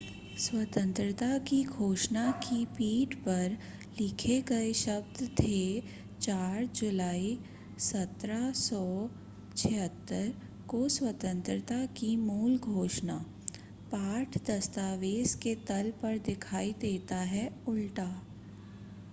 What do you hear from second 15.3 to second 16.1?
के तल